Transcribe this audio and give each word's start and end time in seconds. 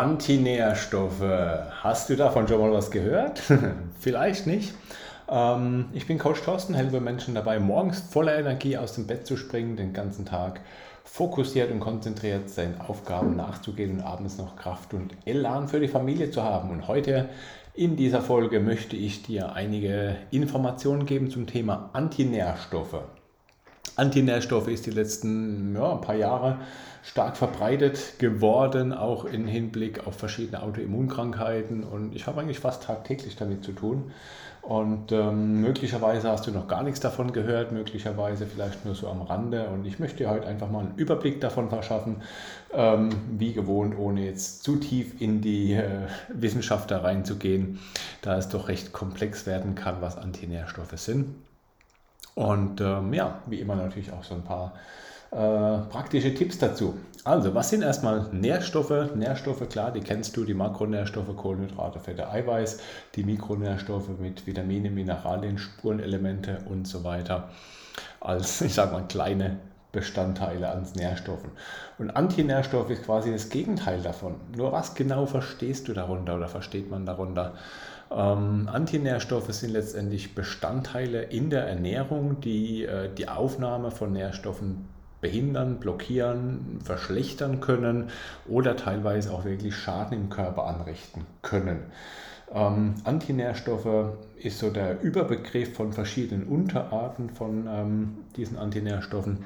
Antinährstoffe. 0.00 1.20
Hast 1.82 2.08
du 2.08 2.16
davon 2.16 2.48
schon 2.48 2.58
mal 2.58 2.72
was 2.72 2.90
gehört? 2.90 3.42
Vielleicht 4.00 4.46
nicht. 4.46 4.72
Ähm, 5.28 5.90
ich 5.92 6.06
bin 6.06 6.18
Coach 6.18 6.40
Thorsten, 6.40 6.72
helfe 6.72 7.02
Menschen 7.02 7.34
dabei, 7.34 7.60
morgens 7.60 8.00
voller 8.00 8.38
Energie 8.38 8.78
aus 8.78 8.94
dem 8.94 9.06
Bett 9.06 9.26
zu 9.26 9.36
springen, 9.36 9.76
den 9.76 9.92
ganzen 9.92 10.24
Tag 10.24 10.62
fokussiert 11.04 11.70
und 11.70 11.80
konzentriert 11.80 12.48
seinen 12.48 12.80
Aufgaben 12.80 13.36
nachzugehen 13.36 13.98
und 13.98 14.00
abends 14.00 14.38
noch 14.38 14.56
Kraft 14.56 14.94
und 14.94 15.14
Elan 15.26 15.68
für 15.68 15.80
die 15.80 15.88
Familie 15.88 16.30
zu 16.30 16.42
haben. 16.42 16.70
Und 16.70 16.88
heute 16.88 17.28
in 17.74 17.96
dieser 17.96 18.22
Folge 18.22 18.58
möchte 18.58 18.96
ich 18.96 19.22
dir 19.22 19.52
einige 19.52 20.16
Informationen 20.30 21.04
geben 21.04 21.28
zum 21.28 21.46
Thema 21.46 21.90
Antinährstoffe. 21.92 23.02
Antinährstoffe 24.00 24.68
ist 24.68 24.86
die 24.86 24.90
letzten 24.90 25.74
ja, 25.74 25.94
paar 25.96 26.14
Jahre 26.14 26.56
stark 27.02 27.36
verbreitet 27.36 28.18
geworden, 28.18 28.92
auch 28.92 29.24
im 29.24 29.46
Hinblick 29.46 30.06
auf 30.06 30.16
verschiedene 30.16 30.62
Autoimmunkrankheiten. 30.62 31.84
Und 31.84 32.14
ich 32.14 32.26
habe 32.26 32.40
eigentlich 32.40 32.60
fast 32.60 32.84
tagtäglich 32.84 33.36
damit 33.36 33.62
zu 33.62 33.72
tun. 33.72 34.10
Und 34.62 35.10
ähm, 35.12 35.60
möglicherweise 35.62 36.30
hast 36.30 36.46
du 36.46 36.50
noch 36.50 36.68
gar 36.68 36.82
nichts 36.82 37.00
davon 37.00 37.32
gehört, 37.32 37.72
möglicherweise 37.72 38.46
vielleicht 38.46 38.84
nur 38.84 38.94
so 38.94 39.08
am 39.08 39.22
Rande. 39.22 39.68
Und 39.68 39.86
ich 39.86 39.98
möchte 39.98 40.18
dir 40.18 40.30
heute 40.30 40.46
einfach 40.46 40.70
mal 40.70 40.80
einen 40.80 40.94
Überblick 40.96 41.40
davon 41.40 41.68
verschaffen, 41.68 42.16
ähm, 42.72 43.10
wie 43.38 43.52
gewohnt, 43.52 43.98
ohne 43.98 44.24
jetzt 44.24 44.62
zu 44.62 44.76
tief 44.76 45.20
in 45.20 45.40
die 45.40 45.74
äh, 45.74 46.08
Wissenschaft 46.28 46.90
da 46.90 46.98
reinzugehen, 46.98 47.78
da 48.22 48.36
es 48.36 48.48
doch 48.48 48.68
recht 48.68 48.92
komplex 48.92 49.46
werden 49.46 49.74
kann, 49.74 49.96
was 50.00 50.18
Antinährstoffe 50.18 50.96
sind. 50.96 51.34
Und 52.34 52.80
ähm, 52.80 53.12
ja, 53.12 53.40
wie 53.46 53.60
immer 53.60 53.76
natürlich 53.76 54.12
auch 54.12 54.24
so 54.24 54.34
ein 54.34 54.44
paar 54.44 54.74
äh, 55.32 55.78
praktische 55.90 56.34
Tipps 56.34 56.58
dazu. 56.58 56.98
Also, 57.24 57.54
was 57.54 57.70
sind 57.70 57.82
erstmal 57.82 58.28
Nährstoffe? 58.32 59.14
Nährstoffe, 59.14 59.68
klar, 59.68 59.92
die 59.92 60.00
kennst 60.00 60.36
du, 60.36 60.44
die 60.44 60.54
Makronährstoffe, 60.54 61.36
Kohlenhydrate, 61.36 62.00
Fette, 62.00 62.28
Eiweiß, 62.30 62.80
die 63.14 63.24
Mikronährstoffe 63.24 64.08
mit 64.18 64.46
Vitamine, 64.46 64.90
Mineralien, 64.90 65.58
Spurenelemente 65.58 66.58
und 66.68 66.88
so 66.88 67.04
weiter. 67.04 67.50
Als, 68.20 68.60
ich 68.62 68.74
sage 68.74 68.92
mal, 68.92 69.04
kleine 69.06 69.58
Bestandteile 69.92 70.70
an 70.70 70.86
Nährstoffen. 70.96 71.50
Und 71.98 72.10
Antinährstoff 72.10 72.90
ist 72.90 73.04
quasi 73.04 73.32
das 73.32 73.48
Gegenteil 73.50 74.00
davon. 74.00 74.36
Nur 74.56 74.72
was 74.72 74.94
genau 74.94 75.26
verstehst 75.26 75.88
du 75.88 75.92
darunter 75.92 76.36
oder 76.36 76.48
versteht 76.48 76.90
man 76.90 77.06
darunter? 77.06 77.54
Ähm, 78.10 78.68
Antinährstoffe 78.70 79.52
sind 79.52 79.72
letztendlich 79.72 80.34
Bestandteile 80.34 81.22
in 81.22 81.50
der 81.50 81.66
Ernährung, 81.66 82.40
die 82.40 82.84
äh, 82.84 83.08
die 83.14 83.28
Aufnahme 83.28 83.90
von 83.90 84.12
Nährstoffen 84.12 84.88
behindern, 85.20 85.78
blockieren, 85.78 86.78
verschlechtern 86.82 87.60
können 87.60 88.10
oder 88.48 88.76
teilweise 88.76 89.32
auch 89.32 89.44
wirklich 89.44 89.76
Schaden 89.76 90.16
im 90.16 90.30
Körper 90.30 90.64
anrichten 90.64 91.26
können. 91.42 91.80
Ähm, 92.52 92.94
Antinährstoffe 93.04 94.16
ist 94.36 94.58
so 94.58 94.70
der 94.70 95.00
Überbegriff 95.02 95.74
von 95.74 95.92
verschiedenen 95.92 96.48
Unterarten 96.48 97.30
von 97.30 97.68
ähm, 97.68 98.18
diesen 98.36 98.58
Antinährstoffen. 98.58 99.44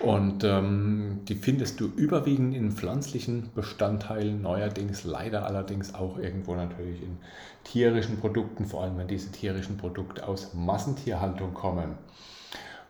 Und 0.00 0.44
ähm, 0.44 1.20
die 1.28 1.34
findest 1.34 1.78
du 1.78 1.86
überwiegend 1.94 2.54
in 2.54 2.72
pflanzlichen 2.72 3.50
Bestandteilen, 3.54 4.40
neuerdings 4.40 5.04
leider 5.04 5.44
allerdings 5.44 5.94
auch 5.94 6.18
irgendwo 6.18 6.54
natürlich 6.54 7.02
in 7.02 7.18
tierischen 7.64 8.18
Produkten, 8.18 8.64
vor 8.64 8.82
allem 8.82 8.96
wenn 8.96 9.08
diese 9.08 9.30
tierischen 9.30 9.76
Produkte 9.76 10.26
aus 10.26 10.54
Massentierhaltung 10.54 11.52
kommen. 11.52 11.98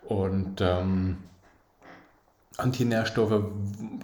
Und 0.05 0.61
ähm, 0.61 1.16
Antinährstoffe 2.56 3.42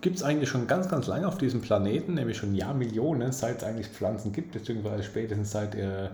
gibt 0.01 0.17
es 0.17 0.25
eigentlich 0.25 0.49
schon 0.49 0.67
ganz, 0.67 0.89
ganz 0.89 1.07
lange 1.07 1.29
auf 1.29 1.39
diesem 1.39 1.61
Planeten, 1.61 2.15
nämlich 2.15 2.37
schon 2.37 2.57
Jahrmillionen, 2.57 3.31
seit 3.31 3.59
es 3.59 3.65
eigentlich 3.65 3.89
Pflanzen 3.89 4.33
gibt, 4.33 4.51
beziehungsweise 4.51 5.05
spätestens 5.05 5.53
seit 5.53 5.77
äh, 5.77 6.09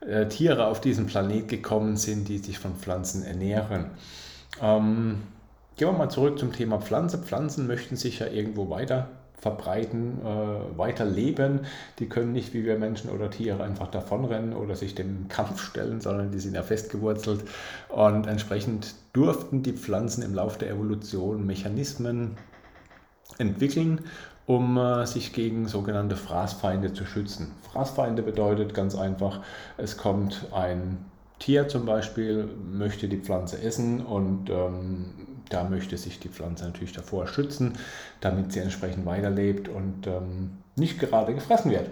äh, 0.00 0.26
Tiere 0.28 0.68
auf 0.68 0.80
diesen 0.80 1.04
Planet 1.04 1.48
gekommen 1.48 1.98
sind, 1.98 2.28
die 2.28 2.38
sich 2.38 2.58
von 2.58 2.76
Pflanzen 2.76 3.24
ernähren. 3.24 3.90
Ähm, 4.62 5.22
gehen 5.76 5.88
wir 5.88 5.92
mal 5.92 6.08
zurück 6.08 6.38
zum 6.38 6.52
Thema 6.52 6.80
Pflanze. 6.80 7.18
Pflanzen 7.18 7.66
möchten 7.66 7.96
sich 7.96 8.20
ja 8.20 8.26
irgendwo 8.26 8.70
weiter 8.70 9.08
verbreiten, 9.44 10.20
äh, 10.24 10.78
weiter 10.78 11.04
leben. 11.04 11.60
Die 11.98 12.08
können 12.08 12.32
nicht 12.32 12.54
wie 12.54 12.64
wir 12.64 12.78
Menschen 12.78 13.10
oder 13.10 13.30
Tiere 13.30 13.62
einfach 13.62 13.88
davonrennen 13.88 14.54
oder 14.54 14.74
sich 14.74 14.94
dem 14.94 15.28
Kampf 15.28 15.62
stellen, 15.62 16.00
sondern 16.00 16.30
die 16.30 16.38
sind 16.38 16.54
ja 16.54 16.62
festgewurzelt. 16.62 17.44
Und 17.90 18.26
entsprechend 18.26 18.94
durften 19.12 19.62
die 19.62 19.74
Pflanzen 19.74 20.22
im 20.22 20.34
Laufe 20.34 20.58
der 20.58 20.70
Evolution 20.70 21.44
Mechanismen 21.44 22.38
entwickeln, 23.36 24.00
um 24.46 24.78
äh, 24.78 25.06
sich 25.06 25.34
gegen 25.34 25.68
sogenannte 25.68 26.16
Fraßfeinde 26.16 26.94
zu 26.94 27.04
schützen. 27.04 27.50
Fraßfeinde 27.70 28.22
bedeutet 28.22 28.72
ganz 28.72 28.94
einfach, 28.94 29.40
es 29.76 29.98
kommt 29.98 30.46
ein 30.54 31.04
Tier 31.38 31.68
zum 31.68 31.84
Beispiel, 31.84 32.48
möchte 32.72 33.08
die 33.08 33.18
Pflanze 33.18 33.60
essen 33.60 34.00
und 34.06 34.48
ähm, 34.48 35.33
da 35.48 35.64
möchte 35.64 35.96
sich 35.96 36.20
die 36.20 36.28
Pflanze 36.28 36.64
natürlich 36.64 36.92
davor 36.92 37.26
schützen, 37.26 37.74
damit 38.20 38.52
sie 38.52 38.60
entsprechend 38.60 39.06
weiterlebt 39.06 39.68
und 39.68 40.06
ähm, 40.06 40.58
nicht 40.76 40.98
gerade 40.98 41.34
gefressen 41.34 41.70
wird. 41.70 41.88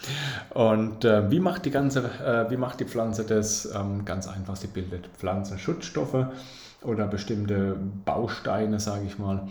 und 0.54 1.04
äh, 1.04 1.30
wie, 1.30 1.40
macht 1.40 1.64
die 1.64 1.70
ganze, 1.70 2.04
äh, 2.04 2.50
wie 2.50 2.56
macht 2.56 2.80
die 2.80 2.84
Pflanze 2.84 3.24
das? 3.24 3.72
Ähm, 3.74 4.04
ganz 4.04 4.28
einfach, 4.28 4.56
sie 4.56 4.68
bildet 4.68 5.08
Pflanzenschutzstoffe 5.18 6.26
oder 6.82 7.06
bestimmte 7.06 7.76
Bausteine, 8.04 8.80
sage 8.80 9.06
ich 9.06 9.18
mal, 9.18 9.48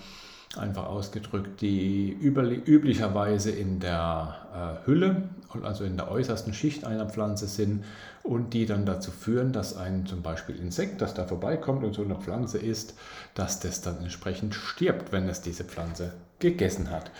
einfach 0.57 0.87
ausgedrückt, 0.87 1.61
die 1.61 2.11
üblicherweise 2.11 3.51
in 3.51 3.79
der 3.79 4.81
äh, 4.83 4.87
Hülle, 4.87 5.23
also 5.63 5.83
in 5.83 5.97
der 5.97 6.11
äußersten 6.11 6.53
Schicht 6.53 6.85
einer 6.85 7.05
Pflanze 7.07 7.47
sind 7.47 7.85
und 8.23 8.53
die 8.53 8.65
dann 8.65 8.85
dazu 8.85 9.11
führen, 9.11 9.53
dass 9.53 9.77
ein 9.77 10.05
zum 10.05 10.21
Beispiel 10.21 10.55
Insekt, 10.57 11.01
das 11.01 11.13
da 11.13 11.25
vorbeikommt 11.25 11.83
und 11.83 11.93
so 11.93 12.03
eine 12.03 12.15
Pflanze 12.15 12.57
isst, 12.57 12.95
dass 13.33 13.59
das 13.59 13.81
dann 13.81 13.99
entsprechend 13.99 14.53
stirbt, 14.53 15.11
wenn 15.11 15.27
es 15.29 15.41
diese 15.41 15.63
Pflanze 15.63 16.13
gegessen 16.39 16.89
hat. 16.91 17.11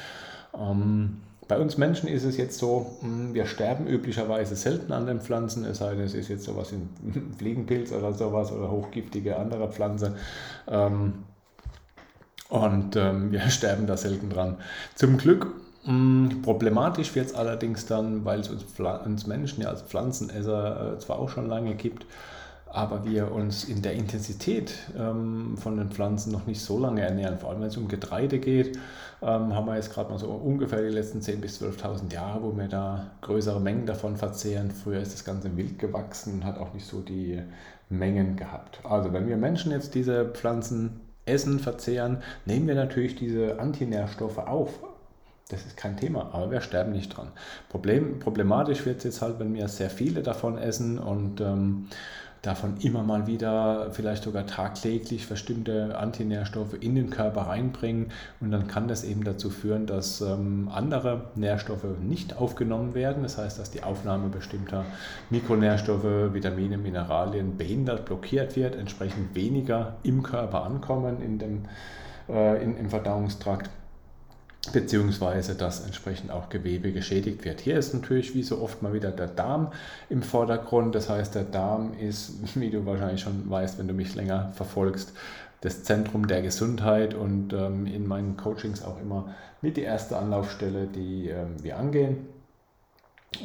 Ähm, 0.57 1.17
bei 1.47 1.57
uns 1.57 1.77
Menschen 1.77 2.07
ist 2.07 2.23
es 2.23 2.37
jetzt 2.37 2.57
so, 2.59 2.97
hm, 3.01 3.33
wir 3.33 3.45
sterben 3.45 3.87
üblicherweise 3.87 4.55
selten 4.55 4.93
an 4.93 5.05
den 5.05 5.19
Pflanzen, 5.19 5.65
es 5.65 5.79
sei 5.79 5.95
denn, 5.95 6.05
es 6.05 6.13
ist 6.13 6.29
jetzt 6.29 6.45
sowas 6.45 6.71
wie 6.71 6.77
ein 6.77 7.33
Fliegenpilz 7.37 7.91
oder 7.91 8.13
sowas 8.13 8.51
oder 8.51 8.71
hochgiftige 8.71 9.37
andere 9.37 9.69
Pflanze. 9.69 10.15
Ähm, 10.67 11.25
und 12.51 12.95
ähm, 12.95 13.31
wir 13.31 13.41
sterben 13.49 13.87
da 13.87 13.97
selten 13.97 14.29
dran. 14.29 14.57
Zum 14.93 15.17
Glück 15.17 15.47
hm, 15.83 16.41
Problematisch 16.43 17.15
wird 17.15 17.27
es 17.27 17.33
allerdings 17.33 17.87
dann, 17.87 18.23
weil 18.23 18.41
es 18.41 18.49
uns, 18.49 18.65
uns, 18.79 19.25
Menschen 19.25 19.63
ja 19.63 19.69
als 19.69 19.81
Pflanzenesser 19.81 20.93
äh, 20.93 20.99
zwar 20.99 21.17
auch 21.17 21.29
schon 21.29 21.47
lange 21.47 21.73
gibt, 21.73 22.05
aber 22.67 23.03
wir 23.03 23.31
uns 23.31 23.63
in 23.63 23.81
der 23.81 23.93
Intensität 23.93 24.73
ähm, 24.97 25.57
von 25.57 25.77
den 25.77 25.89
Pflanzen 25.89 26.31
noch 26.31 26.45
nicht 26.45 26.61
so 26.61 26.77
lange 26.77 27.01
ernähren. 27.01 27.39
Vor 27.39 27.49
allem 27.49 27.61
wenn 27.61 27.67
es 27.67 27.77
um 27.77 27.87
Getreide 27.87 28.37
geht, 28.37 28.77
ähm, 29.23 29.55
haben 29.55 29.65
wir 29.65 29.75
jetzt 29.75 29.91
gerade 29.91 30.11
mal 30.11 30.19
so 30.19 30.27
ungefähr 30.27 30.83
die 30.83 30.89
letzten 30.89 31.19
10.000 31.19 31.35
bis 31.37 31.61
12.000 31.61 32.13
Jahre, 32.13 32.43
wo 32.43 32.55
wir 32.55 32.67
da 32.67 33.07
größere 33.21 33.59
Mengen 33.59 33.87
davon 33.87 34.17
verzehren. 34.17 34.69
Früher 34.69 34.99
ist 34.99 35.13
das 35.13 35.25
Ganze 35.25 35.57
wild 35.57 35.79
gewachsen 35.79 36.35
und 36.35 36.45
hat 36.45 36.59
auch 36.59 36.73
nicht 36.73 36.85
so 36.85 37.01
die 37.01 37.41
Mengen 37.89 38.35
gehabt. 38.35 38.79
Also 38.83 39.11
wenn 39.13 39.27
wir 39.27 39.37
Menschen 39.37 39.71
jetzt 39.71 39.95
diese 39.95 40.25
Pflanzen 40.25 41.01
essen, 41.25 41.59
verzehren, 41.59 42.23
nehmen 42.45 42.67
wir 42.67 42.75
natürlich 42.75 43.15
diese 43.15 43.59
Antinährstoffe 43.59 44.39
auf 44.39 44.79
das 45.51 45.65
ist 45.65 45.75
kein 45.75 45.97
Thema, 45.97 46.29
aber 46.33 46.49
wir 46.49 46.61
sterben 46.61 46.93
nicht 46.93 47.15
dran. 47.15 47.27
Problem, 47.69 48.19
problematisch 48.19 48.85
wird 48.85 48.99
es 48.99 49.03
jetzt 49.03 49.21
halt, 49.21 49.39
wenn 49.39 49.53
wir 49.53 49.67
sehr 49.67 49.89
viele 49.89 50.21
davon 50.21 50.57
essen 50.57 50.97
und 50.97 51.41
ähm, 51.41 51.87
davon 52.41 52.77
immer 52.81 53.03
mal 53.03 53.27
wieder, 53.27 53.91
vielleicht 53.91 54.23
sogar 54.23 54.47
tagtäglich 54.47 55.29
bestimmte 55.29 55.97
Antinährstoffe 55.97 56.73
in 56.79 56.95
den 56.95 57.11
Körper 57.11 57.41
reinbringen. 57.41 58.11
Und 58.39 58.51
dann 58.51 58.67
kann 58.67 58.87
das 58.87 59.03
eben 59.03 59.23
dazu 59.23 59.51
führen, 59.51 59.85
dass 59.85 60.21
ähm, 60.21 60.69
andere 60.73 61.25
Nährstoffe 61.35 61.85
nicht 62.01 62.37
aufgenommen 62.37 62.95
werden. 62.95 63.21
Das 63.21 63.37
heißt, 63.37 63.59
dass 63.59 63.69
die 63.69 63.83
Aufnahme 63.83 64.29
bestimmter 64.29 64.85
Mikronährstoffe, 65.29 66.33
Vitamine, 66.33 66.77
Mineralien 66.77 67.57
behindert, 67.57 68.05
blockiert 68.05 68.55
wird, 68.55 68.75
entsprechend 68.75 69.35
weniger 69.35 69.97
im 70.01 70.23
Körper 70.23 70.63
ankommen 70.63 71.21
in 71.21 71.37
dem, 71.37 71.65
äh, 72.27 72.63
in, 72.63 72.75
im 72.75 72.89
Verdauungstrakt 72.89 73.69
beziehungsweise 74.73 75.55
dass 75.55 75.83
entsprechend 75.85 76.31
auch 76.31 76.49
Gewebe 76.49 76.91
geschädigt 76.91 77.43
wird. 77.45 77.61
Hier 77.61 77.77
ist 77.77 77.93
natürlich 77.93 78.35
wie 78.35 78.43
so 78.43 78.61
oft 78.61 78.81
mal 78.81 78.93
wieder 78.93 79.11
der 79.11 79.27
Darm 79.27 79.71
im 80.09 80.21
Vordergrund. 80.21 80.93
Das 80.93 81.09
heißt, 81.09 81.33
der 81.33 81.43
Darm 81.43 81.93
ist, 81.99 82.33
wie 82.55 82.69
du 82.69 82.85
wahrscheinlich 82.85 83.21
schon 83.21 83.49
weißt, 83.49 83.79
wenn 83.79 83.87
du 83.87 83.93
mich 83.93 84.13
länger 84.15 84.51
verfolgst, 84.55 85.13
das 85.61 85.83
Zentrum 85.83 86.27
der 86.27 86.41
Gesundheit 86.41 87.13
und 87.13 87.53
ähm, 87.53 87.85
in 87.85 88.07
meinen 88.07 88.35
Coachings 88.35 88.83
auch 88.83 88.99
immer 88.99 89.35
mit 89.61 89.77
die 89.77 89.83
erste 89.83 90.17
Anlaufstelle, 90.17 90.87
die 90.87 91.29
ähm, 91.29 91.63
wir 91.63 91.77
angehen. 91.77 92.27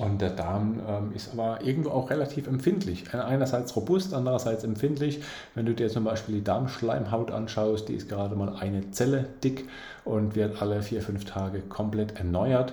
Und 0.01 0.21
der 0.21 0.31
Darm 0.31 0.81
ähm, 0.87 1.13
ist 1.15 1.33
aber 1.33 1.63
irgendwo 1.63 1.91
auch 1.91 2.11
relativ 2.11 2.49
empfindlich. 2.49 3.05
Einerseits 3.15 3.77
robust, 3.77 4.13
andererseits 4.15 4.65
empfindlich. 4.65 5.23
Wenn 5.55 5.65
du 5.65 5.75
dir 5.75 5.89
zum 5.89 6.03
Beispiel 6.03 6.35
die 6.35 6.45
Darmschleimhaut 6.45 7.31
anschaust, 7.31 7.89
die 7.89 7.95
ist 7.95 8.09
gerade 8.09 8.35
mal 8.35 8.57
eine 8.57 8.91
Zelle 8.91 9.27
dick 9.45 9.69
und 10.05 10.35
wird 10.35 10.61
alle 10.61 10.83
vier, 10.83 11.03
fünf 11.03 11.25
Tage 11.25 11.61
komplett 11.61 12.19
erneuert, 12.19 12.73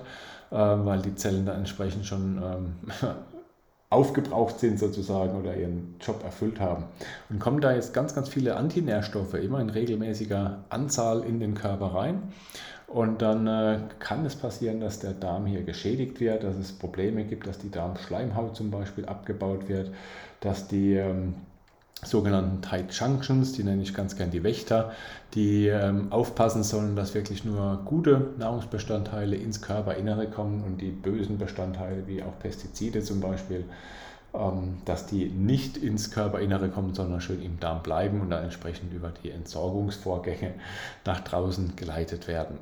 äh, 0.50 0.56
weil 0.56 1.04
die 1.04 1.14
Zellen 1.14 1.46
da 1.46 1.54
entsprechend 1.54 2.08
schon 2.08 2.42
ähm, 2.44 2.76
aufgebraucht 3.92 4.60
sind 4.60 4.80
sozusagen 4.80 5.40
oder 5.40 5.56
ihren 5.56 5.96
Job 6.02 6.24
erfüllt 6.24 6.60
haben. 6.60 6.86
Und 7.30 7.40
kommen 7.40 7.62
da 7.62 7.74
jetzt 7.74 7.94
ganz, 7.94 8.16
ganz 8.16 8.28
viele 8.28 8.56
Antinährstoffe 8.56 9.36
immer 9.36 9.60
in 9.60 9.70
regelmäßiger 9.70 10.64
Anzahl 10.70 11.22
in 11.22 11.40
den 11.40 11.54
Körper 11.54 11.94
rein. 11.94 12.24
Und 12.94 13.24
dann 13.24 13.48
äh, 13.48 13.80
kann 13.98 14.24
es 14.24 14.36
passieren, 14.36 14.80
dass 14.80 15.00
der 15.00 15.14
Darm 15.14 15.48
hier 15.48 15.64
geschädigt 15.64 16.20
wird, 16.20 16.44
dass 16.44 16.56
es 16.58 16.72
Probleme 16.72 17.24
gibt, 17.24 17.48
dass 17.48 17.58
die 17.58 17.72
Darmschleimhaut 17.72 18.56
zum 18.56 18.70
Beispiel 18.70 19.06
abgebaut 19.08 19.68
wird, 19.68 19.90
dass 20.42 20.68
die 20.68 20.94
ähm, 20.94 21.34
sogenannten 22.04 22.62
Tight 22.62 22.94
Junctions, 22.94 23.54
die 23.54 23.64
nenne 23.64 23.82
ich 23.82 23.96
ganz 23.96 24.16
gern 24.16 24.30
die 24.30 24.44
Wächter, 24.44 24.92
die 25.34 25.70
ähm, 25.70 26.12
aufpassen 26.12 26.62
sollen, 26.62 26.96
dass 26.96 27.16
wirklich 27.16 27.44
nur 27.44 27.82
gute 27.84 28.30
Nahrungsbestandteile 28.38 29.38
ins 29.38 29.64
Körperinnere 29.64 30.28
kommen 30.28 30.64
und 30.64 30.80
die 30.80 30.92
bösen 30.92 31.40
Bestandteile 31.40 32.06
wie 32.06 32.22
auch 32.22 32.38
Pestizide 32.38 33.02
zum 33.02 33.22
Beispiel, 33.22 33.66
dass 34.86 35.06
die 35.06 35.26
nicht 35.26 35.78
ins 35.78 36.10
Körperinnere 36.10 36.70
kommen, 36.70 36.96
sondern 36.96 37.22
schön 37.22 37.42
im 37.42 37.60
Darm 37.60 37.84
bleiben 37.84 38.20
und 38.22 38.32
dann 38.32 38.44
entsprechend 38.44 38.92
über 38.92 39.14
die 39.24 39.30
Entsorgungsvorgänge 39.30 40.56
nach 41.06 41.20
draußen 41.20 41.76
geleitet 41.76 42.28
werden. 42.28 42.58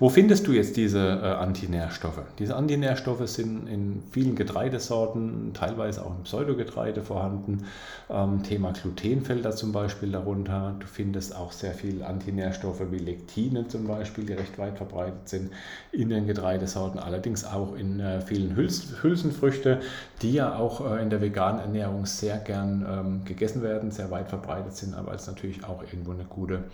Wo 0.00 0.08
findest 0.08 0.48
du 0.48 0.52
jetzt 0.52 0.76
diese 0.76 0.98
äh, 0.98 1.26
Antinährstoffe? 1.26 2.22
Diese 2.40 2.56
Antinährstoffe 2.56 3.28
sind 3.28 3.68
in 3.68 4.02
vielen 4.10 4.34
Getreidesorten, 4.34 5.52
teilweise 5.54 6.04
auch 6.04 6.16
im 6.16 6.24
Pseudogetreide 6.24 7.00
vorhanden. 7.02 7.64
Ähm, 8.10 8.42
Thema 8.42 8.72
Gluten 8.72 9.24
fällt 9.24 9.44
da 9.44 9.52
zum 9.52 9.70
Beispiel 9.70 10.10
darunter. 10.10 10.74
Du 10.80 10.86
findest 10.88 11.36
auch 11.36 11.52
sehr 11.52 11.74
viele 11.74 12.06
Antinährstoffe 12.06 12.82
wie 12.90 12.98
Lektine 12.98 13.68
zum 13.68 13.86
Beispiel, 13.86 14.24
die 14.24 14.32
recht 14.32 14.58
weit 14.58 14.78
verbreitet 14.78 15.28
sind 15.28 15.52
in 15.92 16.08
den 16.08 16.26
Getreidesorten, 16.26 16.98
allerdings 16.98 17.44
auch 17.44 17.76
in 17.76 18.00
äh, 18.00 18.20
vielen 18.20 18.56
Hüls 18.56 19.00
Hülsenfrüchte, 19.00 19.78
die 20.22 20.32
ja 20.32 20.56
auch 20.56 20.90
äh, 20.90 21.02
in 21.02 21.10
der 21.10 21.20
veganen 21.20 21.60
Ernährung 21.60 22.04
sehr 22.04 22.38
gern 22.38 22.84
ähm, 22.88 23.24
gegessen 23.24 23.62
werden, 23.62 23.92
sehr 23.92 24.10
weit 24.10 24.28
verbreitet 24.28 24.74
sind, 24.74 24.94
aber 24.94 25.12
als 25.12 25.28
natürlich 25.28 25.64
auch 25.64 25.84
irgendwo 25.84 26.10
eine 26.10 26.24
gute 26.24 26.64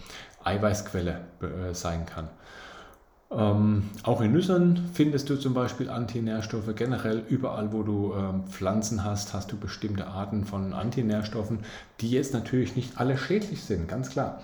Eiweißquelle 0.43 1.21
äh, 1.43 1.75
sein 1.75 2.07
kann. 2.07 2.31
Ähm, 3.32 3.88
auch 4.03 4.21
in 4.21 4.32
Nüssen 4.32 4.91
findest 4.93 5.31
du 5.31 5.37
zum 5.37 5.55
Beispiel 5.55 5.88
Antinährstoffe. 5.88 6.75
Generell 6.75 7.23
überall, 7.29 7.73
wo 7.73 7.82
du 7.85 8.12
ähm, 8.15 8.44
Pflanzen 8.49 9.05
hast, 9.05 9.35
hast 9.35 9.53
du 9.53 9.56
bestimmte 9.56 10.09
Arten 10.09 10.44
von 10.44 10.73
Antinährstoffen, 10.73 11.61
die 12.00 12.11
jetzt 12.11 12.35
natürlich 12.35 12.75
nicht 12.75 12.99
alle 12.99 13.17
schädlich 13.17 13.62
sind, 13.62 13.87
ganz 13.87 14.11
klar. 14.11 14.41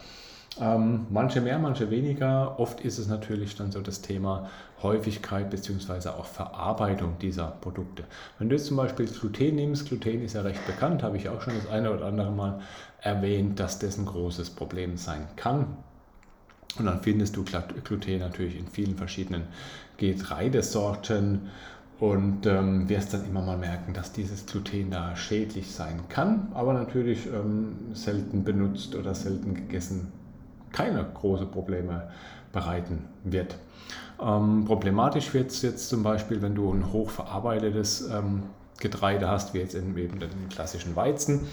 Ähm, 0.60 1.06
manche 1.10 1.40
mehr, 1.40 1.58
manche 1.58 1.90
weniger. 1.90 2.60
Oft 2.60 2.80
ist 2.80 2.98
es 2.98 3.08
natürlich 3.08 3.56
dann 3.56 3.72
so 3.72 3.80
das 3.80 4.02
Thema 4.02 4.48
Häufigkeit 4.82 5.50
bzw. 5.50 6.10
auch 6.10 6.24
Verarbeitung 6.24 7.18
dieser 7.20 7.48
Produkte. 7.48 8.04
Wenn 8.38 8.48
du 8.48 8.54
jetzt 8.54 8.66
zum 8.66 8.76
Beispiel 8.76 9.06
Gluten 9.06 9.56
nimmst, 9.56 9.88
Gluten 9.88 10.22
ist 10.22 10.34
ja 10.34 10.42
recht 10.42 10.64
bekannt, 10.64 11.02
habe 11.02 11.16
ich 11.16 11.28
auch 11.28 11.42
schon 11.42 11.54
das 11.56 11.68
eine 11.68 11.92
oder 11.92 12.06
andere 12.06 12.30
Mal 12.30 12.60
erwähnt, 13.00 13.58
dass 13.58 13.80
das 13.80 13.98
ein 13.98 14.06
großes 14.06 14.50
Problem 14.50 14.96
sein 14.96 15.26
kann 15.34 15.76
und 16.78 16.86
dann 16.86 17.00
findest 17.00 17.36
du 17.36 17.44
Gluten 17.44 18.18
natürlich 18.18 18.58
in 18.58 18.66
vielen 18.66 18.96
verschiedenen 18.96 19.42
Getreidesorten 19.96 21.48
und 21.98 22.44
ähm, 22.44 22.88
wirst 22.88 23.14
dann 23.14 23.24
immer 23.24 23.40
mal 23.40 23.56
merken, 23.56 23.94
dass 23.94 24.12
dieses 24.12 24.44
Gluten 24.44 24.90
da 24.90 25.16
schädlich 25.16 25.70
sein 25.72 26.00
kann, 26.08 26.48
aber 26.52 26.74
natürlich 26.74 27.26
ähm, 27.26 27.76
selten 27.94 28.44
benutzt 28.44 28.94
oder 28.94 29.14
selten 29.14 29.54
gegessen 29.54 30.12
keine 30.72 31.04
großen 31.14 31.50
Probleme 31.50 32.08
bereiten 32.52 33.04
wird. 33.24 33.56
Ähm, 34.20 34.64
problematisch 34.66 35.32
wird 35.32 35.50
es 35.50 35.62
jetzt 35.62 35.88
zum 35.88 36.02
Beispiel, 36.02 36.42
wenn 36.42 36.54
du 36.54 36.70
ein 36.70 36.92
hochverarbeitetes 36.92 38.10
ähm, 38.10 38.42
Getreide 38.78 39.28
hast, 39.28 39.54
wie 39.54 39.58
jetzt 39.58 39.74
eben 39.74 39.94
den 39.96 40.48
klassischen 40.50 40.96
Weizen 40.96 41.46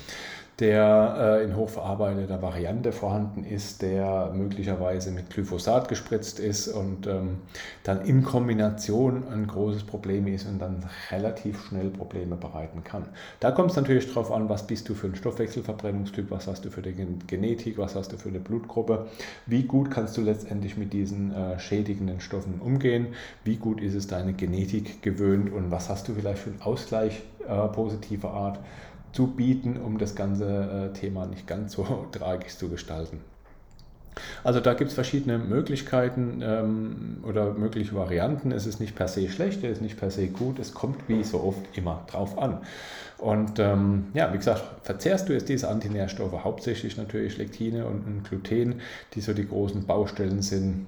der 0.59 1.39
äh, 1.39 1.44
in 1.44 1.55
hochverarbeiteter 1.55 2.41
Variante 2.41 2.91
vorhanden 2.91 3.44
ist, 3.44 3.81
der 3.81 4.31
möglicherweise 4.35 5.09
mit 5.11 5.31
Glyphosat 5.31 5.88
gespritzt 5.88 6.39
ist 6.39 6.67
und 6.67 7.07
ähm, 7.07 7.39
dann 7.83 8.05
in 8.05 8.23
Kombination 8.23 9.23
ein 9.31 9.47
großes 9.47 9.83
Problem 9.83 10.27
ist 10.27 10.47
und 10.47 10.59
dann 10.59 10.85
relativ 11.09 11.65
schnell 11.65 11.89
Probleme 11.89 12.35
bereiten 12.35 12.83
kann. 12.83 13.05
Da 13.39 13.50
kommt 13.50 13.71
es 13.71 13.77
natürlich 13.77 14.07
darauf 14.07 14.31
an, 14.31 14.47
was 14.47 14.67
bist 14.67 14.88
du 14.89 14.94
für 14.94 15.07
ein 15.07 15.15
Stoffwechselverbrennungstyp, 15.15 16.29
was 16.29 16.45
hast 16.45 16.65
du 16.65 16.69
für 16.69 16.83
die 16.83 16.94
Genetik, 17.25 17.79
was 17.79 17.95
hast 17.95 18.11
du 18.11 18.17
für 18.17 18.29
eine 18.29 18.39
Blutgruppe, 18.39 19.07
wie 19.47 19.63
gut 19.63 19.89
kannst 19.89 20.17
du 20.17 20.21
letztendlich 20.21 20.77
mit 20.77 20.94
diesen 20.94 21.33
äh, 21.33 21.59
schädigenden 21.59 22.19
Stoffen 22.19 22.61
umgehen, 22.61 23.07
wie 23.44 23.57
gut 23.57 23.81
ist 23.81 23.95
es 23.95 24.05
deine 24.05 24.33
Genetik 24.33 25.01
gewöhnt 25.01 25.51
und 25.51 25.71
was 25.71 25.89
hast 25.89 26.07
du 26.07 26.13
vielleicht 26.13 26.39
für 26.39 26.51
einen 26.51 26.61
Ausgleich 26.61 27.23
äh, 27.47 27.67
positiver 27.69 28.31
Art 28.31 28.59
zu 29.13 29.27
bieten, 29.27 29.77
um 29.77 29.98
das 29.98 30.15
ganze 30.15 30.92
äh, 30.94 31.00
Thema 31.00 31.25
nicht 31.25 31.48
ganz 31.48 31.74
so 31.74 32.07
tragisch 32.12 32.57
zu 32.57 32.69
gestalten. 32.69 33.19
Also 34.44 34.60
da 34.60 34.74
gibt 34.74 34.89
es 34.89 34.95
verschiedene 34.95 35.38
Möglichkeiten 35.38 36.42
ähm, 36.44 37.24
oder 37.24 37.54
mögliche 37.54 37.95
Varianten. 37.95 38.51
Es 38.51 38.68
ist 38.68 38.80
nicht 38.80 38.95
per 38.95 39.07
se 39.07 39.27
schlecht, 39.30 39.63
es 39.63 39.77
ist 39.77 39.81
nicht 39.81 39.98
per 39.98 40.12
se 40.12 40.27
gut, 40.27 40.60
es 40.60 40.74
kommt 40.74 41.07
wie 41.07 41.24
so 41.24 41.42
oft 41.42 41.62
immer 41.75 42.04
drauf 42.12 42.38
an. 42.38 42.60
Und 43.18 43.57
ähm, 43.60 44.07
ja, 44.13 44.31
wie 44.33 44.38
gesagt, 44.38 44.63
verzehrst 44.83 45.30
du 45.30 45.33
jetzt 45.33 45.50
diese 45.50 45.69
Antinährstoffe, 45.69 46.44
hauptsächlich 46.44 46.98
natürlich 46.98 47.38
Lektine 47.38 47.86
und, 47.86 48.06
und 48.06 48.24
Gluten, 48.30 48.81
die 49.13 49.21
so 49.21 49.33
die 49.33 49.48
großen 49.48 49.86
Baustellen 49.86 50.42
sind 50.42 50.86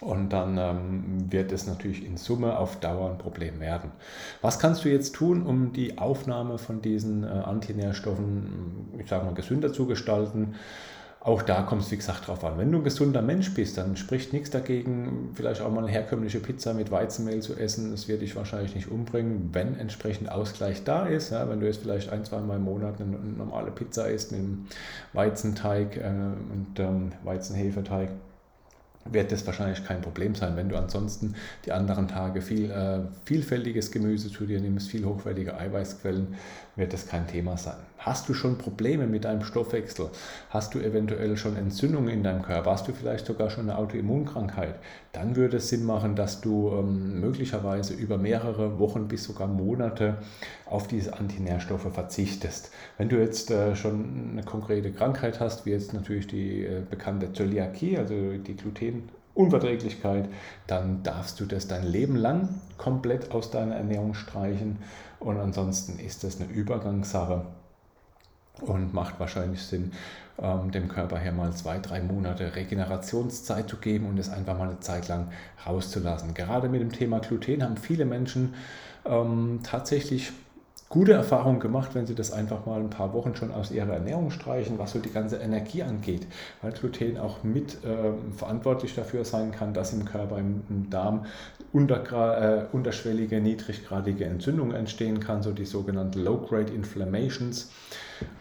und 0.00 0.30
dann 0.30 0.56
ähm, 0.58 1.30
wird 1.30 1.52
es 1.52 1.66
natürlich 1.66 2.04
in 2.04 2.16
Summe 2.16 2.58
auf 2.58 2.80
Dauer 2.80 3.10
ein 3.10 3.18
Problem 3.18 3.60
werden. 3.60 3.90
Was 4.40 4.58
kannst 4.58 4.84
du 4.84 4.88
jetzt 4.88 5.14
tun, 5.14 5.42
um 5.42 5.72
die 5.72 5.98
Aufnahme 5.98 6.58
von 6.58 6.80
diesen 6.80 7.24
äh, 7.24 7.26
Antinährstoffen, 7.26 8.88
ich 8.98 9.08
sage 9.08 9.26
mal, 9.26 9.34
gesünder 9.34 9.72
zu 9.72 9.86
gestalten? 9.86 10.54
Auch 11.22 11.42
da 11.42 11.60
kommt 11.60 11.82
es, 11.82 11.90
wie 11.90 11.98
gesagt, 11.98 12.26
drauf 12.28 12.42
an. 12.44 12.56
Wenn 12.56 12.72
du 12.72 12.78
ein 12.78 12.84
gesunder 12.84 13.20
Mensch 13.20 13.52
bist, 13.52 13.76
dann 13.76 13.94
spricht 13.98 14.32
nichts 14.32 14.48
dagegen, 14.48 15.32
vielleicht 15.34 15.60
auch 15.60 15.70
mal 15.70 15.82
eine 15.82 15.92
herkömmliche 15.92 16.40
Pizza 16.40 16.72
mit 16.72 16.90
Weizenmehl 16.90 17.42
zu 17.42 17.56
essen. 17.56 17.90
Das 17.90 18.08
wird 18.08 18.22
dich 18.22 18.36
wahrscheinlich 18.36 18.74
nicht 18.74 18.90
umbringen, 18.90 19.50
wenn 19.52 19.78
entsprechend 19.78 20.32
Ausgleich 20.32 20.82
da 20.82 21.04
ist. 21.04 21.28
Ja, 21.28 21.46
wenn 21.50 21.60
du 21.60 21.66
jetzt 21.66 21.82
vielleicht 21.82 22.08
ein, 22.08 22.24
zwei 22.24 22.40
Mal 22.40 22.56
im 22.56 22.64
Monat 22.64 23.02
eine, 23.02 23.18
eine 23.18 23.32
normale 23.36 23.70
Pizza 23.70 24.08
isst 24.08 24.32
mit 24.32 24.40
einem 24.40 24.66
Weizenteig 25.12 25.98
äh, 25.98 26.08
und 26.08 26.80
ähm, 26.80 27.12
Weizenhefeteig 27.22 28.08
wird 29.04 29.32
das 29.32 29.46
wahrscheinlich 29.46 29.84
kein 29.84 30.00
Problem 30.00 30.34
sein. 30.34 30.56
Wenn 30.56 30.68
du 30.68 30.76
ansonsten 30.76 31.34
die 31.64 31.72
anderen 31.72 32.08
Tage 32.08 32.42
viel 32.42 32.70
äh, 32.70 33.00
vielfältiges 33.24 33.90
Gemüse 33.90 34.30
zu 34.30 34.46
dir 34.46 34.60
nimmst, 34.60 34.90
viel 34.90 35.04
hochwertige 35.04 35.56
Eiweißquellen, 35.56 36.34
wird 36.80 36.92
das 36.92 37.06
kein 37.06 37.28
Thema 37.28 37.56
sein. 37.56 37.76
Hast 37.98 38.30
du 38.30 38.34
schon 38.34 38.56
Probleme 38.56 39.06
mit 39.06 39.26
deinem 39.26 39.44
Stoffwechsel? 39.44 40.08
Hast 40.48 40.74
du 40.74 40.80
eventuell 40.80 41.36
schon 41.36 41.54
Entzündungen 41.54 42.08
in 42.08 42.22
deinem 42.22 42.40
Körper? 42.40 42.70
Hast 42.70 42.88
du 42.88 42.92
vielleicht 42.92 43.26
sogar 43.26 43.50
schon 43.50 43.68
eine 43.68 43.78
Autoimmunkrankheit? 43.78 44.76
Dann 45.12 45.36
würde 45.36 45.58
es 45.58 45.68
Sinn 45.68 45.84
machen, 45.84 46.16
dass 46.16 46.40
du 46.40 46.70
ähm, 46.72 47.20
möglicherweise 47.20 47.92
über 47.92 48.16
mehrere 48.16 48.78
Wochen 48.78 49.06
bis 49.06 49.24
sogar 49.24 49.48
Monate 49.48 50.16
auf 50.64 50.88
diese 50.88 51.18
Antinährstoffe 51.18 51.92
verzichtest. 51.92 52.70
Wenn 52.96 53.10
du 53.10 53.20
jetzt 53.20 53.50
äh, 53.50 53.76
schon 53.76 54.30
eine 54.32 54.44
konkrete 54.44 54.92
Krankheit 54.92 55.38
hast, 55.38 55.66
wie 55.66 55.70
jetzt 55.70 55.92
natürlich 55.92 56.26
die 56.26 56.64
äh, 56.64 56.80
bekannte 56.88 57.32
Zöliakie, 57.34 57.98
also 57.98 58.14
die 58.14 58.56
Glutenunverträglichkeit, 59.34 60.28
dann 60.66 61.02
darfst 61.02 61.40
du 61.40 61.46
das 61.46 61.66
dein 61.66 61.86
Leben 61.86 62.16
lang 62.16 62.60
komplett 62.76 63.32
aus 63.32 63.50
deiner 63.50 63.76
Ernährung 63.76 64.14
streichen 64.14 64.78
und 65.18 65.38
ansonsten 65.38 65.98
ist 65.98 66.24
das 66.24 66.40
eine 66.40 66.50
Übergangssache 66.50 67.46
und 68.60 68.92
macht 68.92 69.18
wahrscheinlich 69.18 69.62
Sinn, 69.62 69.92
ähm, 70.40 70.70
dem 70.70 70.88
Körper 70.88 71.18
hier 71.18 71.32
mal 71.32 71.52
zwei, 71.52 71.78
drei 71.78 72.00
Monate 72.00 72.54
Regenerationszeit 72.54 73.68
zu 73.68 73.76
geben 73.76 74.06
und 74.06 74.18
es 74.18 74.28
einfach 74.28 74.58
mal 74.58 74.68
eine 74.68 74.80
Zeit 74.80 75.08
lang 75.08 75.28
rauszulassen. 75.66 76.34
Gerade 76.34 76.68
mit 76.68 76.80
dem 76.80 76.92
Thema 76.92 77.20
Gluten 77.20 77.62
haben 77.62 77.76
viele 77.76 78.04
Menschen 78.04 78.54
ähm, 79.06 79.60
tatsächlich 79.62 80.32
gute 80.90 81.12
Erfahrungen 81.12 81.60
gemacht, 81.60 81.94
wenn 81.94 82.06
sie 82.06 82.16
das 82.16 82.32
einfach 82.32 82.66
mal 82.66 82.80
ein 82.80 82.90
paar 82.90 83.14
Wochen 83.14 83.36
schon 83.36 83.52
aus 83.52 83.70
ihrer 83.70 83.94
Ernährung 83.94 84.32
streichen, 84.32 84.78
was 84.78 84.90
so 84.90 84.98
die 84.98 85.12
ganze 85.12 85.36
Energie 85.36 85.84
angeht, 85.84 86.26
weil 86.60 86.72
Gluten 86.72 87.16
auch 87.16 87.44
mit 87.44 87.84
äh, 87.84 88.12
verantwortlich 88.36 88.96
dafür 88.96 89.24
sein 89.24 89.52
kann, 89.52 89.72
dass 89.72 89.92
im 89.92 90.04
Körper, 90.04 90.38
im, 90.38 90.64
im 90.68 90.90
Darm 90.90 91.26
untergra 91.72 92.38
äh, 92.38 92.66
unterschwellige, 92.72 93.40
niedriggradige 93.40 94.24
Entzündungen 94.24 94.74
entstehen 94.74 95.20
kann, 95.20 95.44
so 95.44 95.52
die 95.52 95.64
sogenannten 95.64 96.24
Low-Grade 96.24 96.72
Inflammations. 96.72 97.70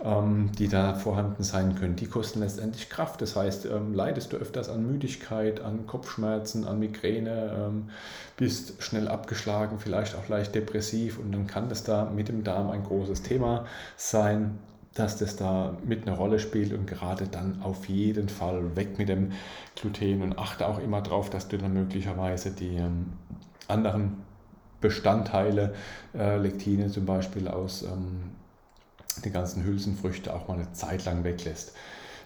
Ähm, 0.03 0.51
die 0.57 0.67
da 0.67 0.93
vorhanden 0.93 1.43
sein 1.43 1.75
können, 1.75 1.95
die 1.95 2.07
kosten 2.07 2.39
letztendlich 2.39 2.89
Kraft. 2.89 3.21
Das 3.21 3.35
heißt, 3.35 3.65
ähm, 3.65 3.93
leidest 3.93 4.33
du 4.33 4.37
öfters 4.37 4.69
an 4.69 4.85
Müdigkeit, 4.85 5.61
an 5.61 5.87
Kopfschmerzen, 5.87 6.65
an 6.65 6.79
Migräne, 6.79 7.67
ähm, 7.67 7.89
bist 8.37 8.81
schnell 8.81 9.07
abgeschlagen, 9.07 9.79
vielleicht 9.79 10.15
auch 10.15 10.27
leicht 10.27 10.55
depressiv 10.55 11.19
und 11.19 11.31
dann 11.31 11.47
kann 11.47 11.69
das 11.69 11.83
da 11.83 12.05
mit 12.05 12.29
dem 12.29 12.43
Darm 12.43 12.69
ein 12.69 12.83
großes 12.83 13.21
Thema 13.21 13.65
sein 13.97 14.59
dass 14.95 15.17
das 15.17 15.35
da 15.35 15.77
mit 15.85 16.07
eine 16.07 16.17
Rolle 16.17 16.39
spielt 16.39 16.73
und 16.73 16.85
gerade 16.87 17.27
dann 17.27 17.61
auf 17.61 17.87
jeden 17.87 18.27
Fall 18.27 18.75
weg 18.75 18.97
mit 18.97 19.07
dem 19.07 19.31
Gluten 19.75 20.21
und 20.23 20.37
achte 20.37 20.67
auch 20.67 20.79
immer 20.79 21.01
darauf, 21.01 21.29
dass 21.29 21.47
du 21.47 21.57
dann 21.57 21.73
möglicherweise 21.73 22.51
die 22.51 22.81
anderen 23.67 24.17
Bestandteile, 24.81 25.73
äh, 26.17 26.37
Lektine 26.37 26.89
zum 26.89 27.05
Beispiel 27.05 27.47
aus 27.47 27.83
ähm, 27.83 28.31
den 29.23 29.33
ganzen 29.33 29.63
Hülsenfrüchten 29.63 30.31
auch 30.31 30.47
mal 30.47 30.55
eine 30.55 30.71
Zeit 30.73 31.05
lang 31.05 31.23
weglässt. 31.23 31.73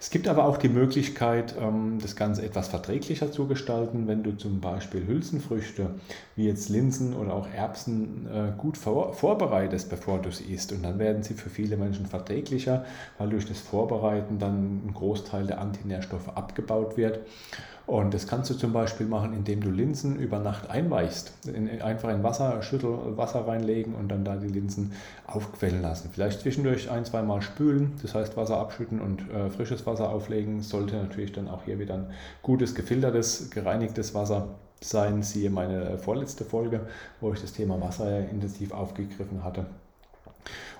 Es 0.04 0.10
gibt 0.10 0.28
aber 0.28 0.44
auch 0.44 0.58
die 0.58 0.68
Möglichkeit, 0.68 1.56
ähm, 1.58 1.98
das 2.02 2.18
Ganze 2.18 2.44
etwas 2.44 2.68
verträglicher 2.68 3.32
zu 3.32 3.48
gestalten, 3.48 4.06
wenn 4.06 4.22
du 4.22 4.34
zum 4.34 4.60
Beispiel 4.60 5.08
Hülsenfrüchte 5.08 5.92
wie 6.36 6.46
jetzt 6.46 6.68
Linsen 6.68 7.14
oder 7.14 7.34
auch 7.34 7.48
Erbsen 7.48 8.28
äh, 8.28 8.52
gut 8.58 8.78
vorbereitest, 8.78 9.90
bevor 9.90 10.22
du 10.22 10.30
sie 10.30 10.54
isst. 10.54 10.74
Und 10.74 10.84
dann 10.84 11.00
werden 11.00 11.24
sie 11.24 11.36
für 11.36 11.50
viele 11.50 11.78
Menschen 11.78 12.06
verträglicher, 12.06 12.84
weil 13.18 13.30
durch 13.30 13.46
das 13.46 13.60
Vorbereiten 13.60 14.40
dann 14.40 14.86
ein 14.86 14.94
Großteil 14.94 15.48
der 15.48 15.62
Antinährstoffe 15.62 16.36
abgebaut 16.36 16.98
wird. 16.98 17.22
Und 17.86 18.14
das 18.14 18.28
kannst 18.28 18.50
du 18.50 18.54
zum 18.54 18.72
Beispiel 18.72 19.06
machen, 19.06 19.34
indem 19.34 19.60
du 19.60 19.70
Linsen 19.70 20.18
über 20.18 20.40
Nacht 20.40 20.70
einweichst. 20.70 21.34
In, 21.48 21.82
einfach 21.82 22.10
in 22.10 22.24
Wasser, 22.24 22.62
Schüttel 22.62 23.18
Wasser 23.18 23.46
reinlegen 23.46 23.94
und 23.94 24.08
dann 24.08 24.24
da 24.24 24.38
die 24.38 24.48
Linsen 24.48 24.94
aufquellen 25.28 25.82
lassen. 25.82 26.10
Vielleicht 26.14 26.40
zwischendurch 26.42 26.90
ein, 26.90 27.04
zwei 27.04 27.22
Mal 27.24 27.42
spülen, 27.42 27.94
das 28.02 28.16
heißt 28.16 28.38
Wasser 28.38 28.58
abschütten 28.58 29.02
und 29.02 29.30
äh, 29.30 29.50
frisches 29.50 29.86
Wasser 29.86 30.10
auflegen. 30.10 30.62
Sollte 30.62 30.96
natürlich 30.96 31.34
dann 31.34 31.50
auch 31.50 31.64
hier 31.64 31.78
wieder 31.78 31.96
ein 31.96 32.12
gutes, 32.42 32.74
gefiltertes, 32.74 33.50
gereinigtes 33.50 34.16
Wasser 34.16 34.48
sein. 34.80 35.22
Siehe 35.22 35.50
meine 35.50 35.98
vorletzte 35.98 36.46
Folge, 36.46 36.88
wo 37.20 37.34
ich 37.34 37.42
das 37.42 37.52
Thema 37.52 37.82
Wasser 37.82 38.30
intensiv 38.30 38.72
aufgegriffen 38.72 39.44
hatte. 39.44 39.66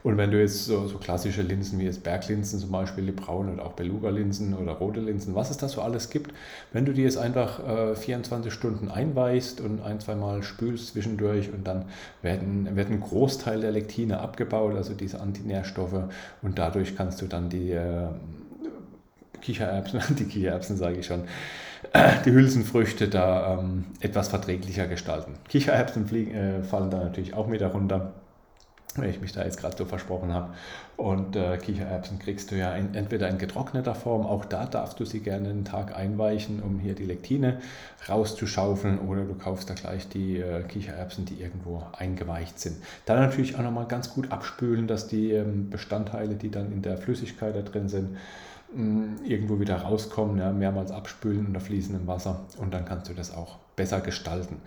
Und 0.04 0.18
wenn 0.18 0.32
du 0.32 0.40
jetzt 0.40 0.66
so, 0.66 0.88
so 0.88 0.98
klassische 0.98 1.42
Linsen 1.42 1.80
wie 1.80 1.86
jetzt 1.86 2.04
Berglinsen 2.04 2.60
zum 2.60 2.72
Beispiel, 2.72 3.06
die 3.06 3.12
braunen 3.14 3.54
oder 3.56 3.66
auch 3.66 3.74
Beluga-Linsen 3.74 4.54
oder 4.54 4.74
rote 4.74 5.00
Linsen, 5.00 5.34
was 5.34 5.50
es 5.50 5.58
da 5.58 5.70
so 5.70 5.82
alles 5.82 6.10
gibt, 6.10 6.34
wenn 6.74 6.86
du 6.86 6.92
die 6.92 7.04
jetzt 7.04 7.18
einfach 7.18 7.66
äh, 7.66 7.96
24 7.96 8.52
Stunden 8.52 8.92
einweichst 8.92 9.62
und 9.62 9.82
ein, 9.82 10.02
zwei 10.02 10.16
Mal 10.16 10.44
spülst 10.44 10.90
zwischendurch 10.90 11.52
und 11.54 11.66
dann 11.66 11.86
werden, 12.22 12.76
wird 12.76 12.90
ein 12.90 13.00
Großteil 13.00 13.62
der 13.62 13.72
Lektine 13.72 14.20
abgebaut, 14.20 14.76
also 14.76 14.94
diese 14.94 15.22
Antinährstoffe 15.22 16.04
und 16.42 16.60
dadurch 16.60 16.98
kannst 16.98 17.22
du 17.22 17.28
dann 17.28 17.50
die 17.50 17.72
äh, 17.72 18.08
Kichererbsen, 19.42 20.02
die 20.20 20.26
Kichererbsen 20.26 20.76
sage 20.76 20.98
ich 20.98 21.06
schon, 21.06 21.24
die 22.26 22.32
Hülsenfrüchte 22.32 23.08
da 23.08 23.60
ähm, 23.60 23.86
etwas 24.02 24.28
verträglicher 24.28 24.88
gestalten. 24.88 25.36
Kichererbsen 25.48 26.08
fliegen, 26.08 26.34
äh, 26.34 26.64
fallen 26.64 26.90
da 26.90 26.98
natürlich 26.98 27.34
auch 27.34 27.48
mit 27.48 27.62
darunter 27.62 28.14
wenn 28.96 29.10
ich 29.10 29.20
mich 29.22 29.32
da 29.32 29.44
jetzt 29.44 29.60
gerade 29.60 29.76
so 29.76 29.86
versprochen 29.86 30.34
habe. 30.34 30.54
Und 30.98 31.36
äh, 31.36 31.58
Kichererbsen 31.58 32.20
kriegst 32.20 32.52
du 32.52 32.56
ja 32.56 32.76
in, 32.76 32.94
entweder 32.94 33.28
in 33.28 33.38
getrockneter 33.38 33.96
Form, 33.96 34.26
auch 34.26 34.46
da 34.46 34.66
darfst 34.66 35.00
du 35.00 35.06
sie 35.06 35.22
gerne 35.22 35.50
einen 35.50 35.66
Tag 35.66 35.96
einweichen, 35.96 36.62
um 36.62 36.80
hier 36.80 36.94
die 36.94 37.06
Lektine 37.06 37.60
rauszuschaufeln, 38.08 39.00
oder 39.00 39.24
du 39.24 39.34
kaufst 39.34 39.70
da 39.70 39.74
gleich 39.74 40.08
die 40.10 40.38
äh, 40.38 40.64
Kichererbsen, 40.64 41.26
die 41.26 41.42
irgendwo 41.42 41.84
eingeweicht 41.98 42.60
sind. 42.60 42.78
Dann 43.06 43.20
natürlich 43.20 43.56
auch 43.56 43.64
nochmal 43.64 43.88
ganz 43.88 44.14
gut 44.14 44.32
abspülen, 44.32 44.88
dass 44.88 45.08
die 45.08 45.32
ähm, 45.32 45.70
Bestandteile, 45.70 46.36
die 46.36 46.52
dann 46.52 46.72
in 46.72 46.82
der 46.82 46.98
Flüssigkeit 46.98 47.56
da 47.56 47.62
drin 47.62 47.90
sind, 47.90 48.18
mm, 48.76 49.26
irgendwo 49.26 49.60
wieder 49.60 49.78
rauskommen, 49.78 50.38
ja, 50.38 50.52
mehrmals 50.52 50.92
abspülen 50.92 51.48
unter 51.48 51.60
fließendem 51.60 52.06
Wasser 52.06 52.42
und 52.60 52.74
dann 52.74 52.86
kannst 52.86 53.10
du 53.10 53.14
das 53.14 53.36
auch 53.36 53.58
besser 53.76 54.02
gestalten. 54.02 54.58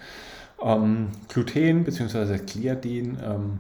Ähm, 0.62 1.08
Gluten 1.28 1.84
bzw. 1.84 2.38
Gliadin 2.38 3.18
ähm, 3.22 3.58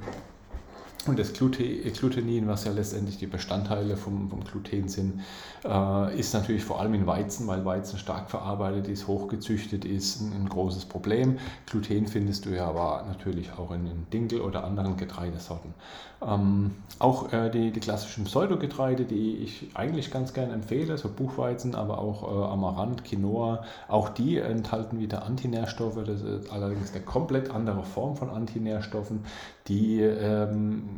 und 1.08 1.18
das 1.18 1.32
Glutenin, 1.32 2.46
was 2.46 2.64
ja 2.64 2.72
letztendlich 2.72 3.18
die 3.18 3.26
Bestandteile 3.26 3.96
vom, 3.96 4.30
vom 4.30 4.44
Gluten 4.44 4.88
sind, 4.88 5.20
äh, 5.64 6.18
ist 6.18 6.34
natürlich 6.34 6.64
vor 6.64 6.80
allem 6.80 6.94
in 6.94 7.06
Weizen, 7.06 7.46
weil 7.46 7.64
Weizen 7.64 7.98
stark 7.98 8.30
verarbeitet 8.30 8.88
ist, 8.88 9.06
hochgezüchtet 9.06 9.84
ist, 9.84 10.20
ein, 10.20 10.32
ein 10.32 10.48
großes 10.48 10.86
Problem. 10.86 11.38
Gluten 11.66 12.06
findest 12.06 12.46
du 12.46 12.50
ja 12.50 12.66
aber 12.66 13.04
natürlich 13.08 13.52
auch 13.52 13.70
in, 13.72 13.86
in 13.86 14.06
Dinkel 14.10 14.40
oder 14.40 14.64
anderen 14.64 14.96
Getreidesorten. 14.96 15.74
Ähm, 16.22 16.70
auch 16.98 17.32
äh, 17.32 17.50
die, 17.50 17.72
die 17.72 17.80
klassischen 17.80 18.24
Pseudogetreide, 18.24 19.04
die 19.04 19.36
ich 19.36 19.70
eigentlich 19.74 20.10
ganz 20.10 20.32
gerne 20.32 20.54
empfehle, 20.54 20.96
so 20.96 21.10
Buchweizen, 21.10 21.74
aber 21.74 21.98
auch 21.98 22.22
äh, 22.22 22.52
Amaranth, 22.52 23.04
Quinoa, 23.04 23.64
auch 23.88 24.08
die 24.08 24.38
enthalten 24.38 24.98
wieder 24.98 25.24
Antinährstoffe. 25.24 26.02
Das 26.06 26.22
ist 26.22 26.50
allerdings 26.50 26.92
eine 26.92 27.02
komplett 27.02 27.50
andere 27.50 27.84
Form 27.84 28.16
von 28.16 28.30
Antinährstoffen, 28.30 29.24
die 29.68 30.00
ähm, 30.00 30.95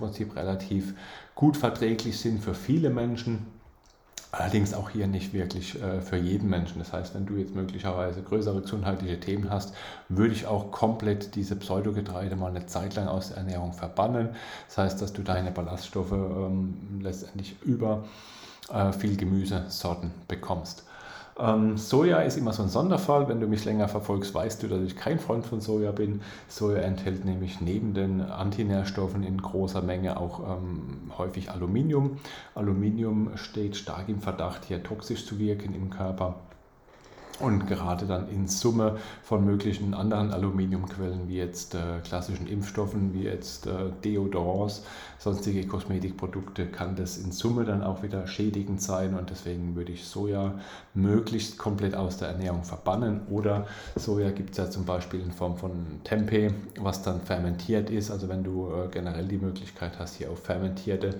Prinzip 0.00 0.36
relativ 0.36 0.94
gut 1.34 1.56
verträglich 1.56 2.18
sind 2.18 2.42
für 2.42 2.54
viele 2.54 2.90
Menschen 2.90 3.46
Allerdings 4.32 4.74
auch 4.74 4.90
hier 4.90 5.08
nicht 5.08 5.32
wirklich 5.32 5.82
äh, 5.82 6.00
für 6.00 6.16
jeden 6.16 6.48
Menschen. 6.48 6.78
Das 6.78 6.92
heißt, 6.92 7.14
wenn 7.16 7.26
du 7.26 7.34
jetzt 7.34 7.54
möglicherweise 7.54 8.22
größere 8.22 8.60
gesundheitliche 8.60 9.18
Themen 9.18 9.50
hast, 9.50 9.74
würde 10.08 10.32
ich 10.32 10.46
auch 10.46 10.70
komplett 10.70 11.34
diese 11.34 11.56
Pseudogetreide 11.56 12.36
mal 12.36 12.50
eine 12.50 12.66
Zeit 12.66 12.94
lang 12.94 13.08
aus 13.08 13.28
der 13.30 13.38
Ernährung 13.38 13.72
verbannen. 13.72 14.28
Das 14.68 14.78
heißt, 14.78 15.02
dass 15.02 15.12
du 15.12 15.22
deine 15.22 15.50
Ballaststoffe 15.50 16.12
ähm, 16.12 17.00
letztendlich 17.02 17.56
über 17.62 18.04
äh, 18.72 18.92
viel 18.92 19.16
Gemüsesorten 19.16 20.12
bekommst. 20.28 20.84
Ähm, 21.38 21.76
Soja 21.76 22.20
ist 22.20 22.36
immer 22.36 22.52
so 22.52 22.62
ein 22.62 22.68
Sonderfall. 22.68 23.28
Wenn 23.28 23.40
du 23.40 23.46
mich 23.46 23.64
länger 23.64 23.88
verfolgst, 23.88 24.34
weißt 24.34 24.62
du, 24.62 24.68
dass 24.68 24.82
ich 24.82 24.96
kein 24.96 25.18
Freund 25.18 25.46
von 25.46 25.60
Soja 25.60 25.92
bin. 25.92 26.20
Soja 26.48 26.80
enthält 26.80 27.24
nämlich 27.24 27.60
neben 27.60 27.94
den 27.94 28.20
Antinährstoffen 28.20 29.22
in 29.22 29.40
großer 29.40 29.82
Menge 29.82 30.18
auch 30.18 30.40
ähm, 30.40 31.12
häufig 31.16 31.50
Aluminium. 31.50 32.18
Aluminium 32.54 33.36
steht 33.36 33.76
stark 33.76 34.08
im 34.08 34.20
Verdacht, 34.20 34.64
hier 34.66 34.82
toxisch 34.82 35.26
zu 35.26 35.38
wirken 35.38 35.74
im 35.74 35.90
Körper 35.90 36.36
und 37.40 37.66
gerade 37.66 38.06
dann 38.06 38.28
in 38.28 38.46
Summe 38.46 38.98
von 39.22 39.44
möglichen 39.44 39.94
anderen 39.94 40.30
Aluminiumquellen 40.30 41.28
wie 41.28 41.36
jetzt 41.36 41.74
äh, 41.74 42.00
klassischen 42.04 42.46
Impfstoffen, 42.46 43.14
wie 43.14 43.24
jetzt 43.24 43.66
äh, 43.66 43.90
Deodorants, 44.04 44.84
sonstige 45.18 45.66
Kosmetikprodukte, 45.66 46.66
kann 46.66 46.96
das 46.96 47.18
in 47.18 47.32
Summe 47.32 47.64
dann 47.64 47.82
auch 47.82 48.02
wieder 48.02 48.26
schädigend 48.26 48.82
sein. 48.82 49.14
Und 49.14 49.30
deswegen 49.30 49.74
würde 49.74 49.92
ich 49.92 50.06
Soja 50.06 50.54
möglichst 50.94 51.58
komplett 51.58 51.94
aus 51.94 52.18
der 52.18 52.28
Ernährung 52.28 52.64
verbannen. 52.64 53.22
Oder 53.30 53.66
Soja 53.96 54.30
gibt 54.30 54.52
es 54.52 54.58
ja 54.58 54.70
zum 54.70 54.84
Beispiel 54.84 55.20
in 55.20 55.32
Form 55.32 55.56
von 55.56 56.00
Tempeh, 56.04 56.50
was 56.78 57.02
dann 57.02 57.20
fermentiert 57.20 57.90
ist, 57.90 58.10
also 58.10 58.28
wenn 58.28 58.44
du 58.44 58.68
äh, 58.70 58.88
generell 58.90 59.26
die 59.26 59.38
Möglichkeit 59.38 59.98
hast, 59.98 60.16
hier 60.16 60.30
auf 60.30 60.42
fermentierte 60.42 61.16